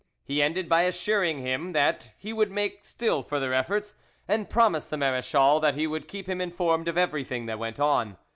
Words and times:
He 0.23 0.41
ended 0.41 0.67
by 0.67 0.81
assuring 0.81 1.45
him 1.45 1.73
that 1.73 2.11
he 2.17 2.33
would 2.33 2.49
make 2.49 2.83
still 2.85 3.21
further 3.21 3.53
efforts, 3.53 3.93
and 4.27 4.49
promised 4.49 4.89
the 4.89 4.97
marechal 4.97 5.59
that 5.59 5.75
he 5.75 5.85
would 5.85 6.07
keep 6.07 6.27
him 6.27 6.41
informed 6.41 6.87
of 6.87 6.97
everything 6.97 7.45
that 7.45 7.59
went 7.59 7.79
on. 7.79 8.17